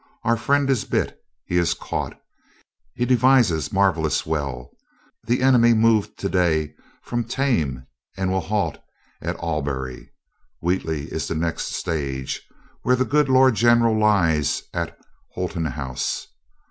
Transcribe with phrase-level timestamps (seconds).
[0.23, 1.21] Our friend is bit.
[1.45, 2.19] He is caught.
[2.95, 4.71] He devises marvelous well.
[5.27, 7.85] The enemy moved to day from Thame
[8.17, 8.79] and will halt
[9.21, 10.11] at Albury.
[10.59, 12.41] Wheatley is the next stage,
[12.81, 14.97] where the good lord general lies at
[15.33, 16.25] Holton House.